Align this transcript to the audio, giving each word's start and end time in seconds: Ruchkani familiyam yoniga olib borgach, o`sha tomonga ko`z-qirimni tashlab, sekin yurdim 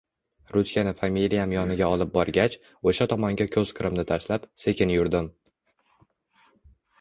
Ruchkani 0.53 0.93
familiyam 0.99 1.51
yoniga 1.55 1.89
olib 1.95 2.11
borgach, 2.15 2.55
o`sha 2.93 3.07
tomonga 3.11 3.47
ko`z-qirimni 3.57 4.07
tashlab, 4.13 4.49
sekin 4.65 4.95
yurdim 4.97 5.29